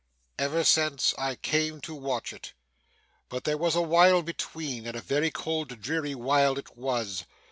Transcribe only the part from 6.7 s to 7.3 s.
was.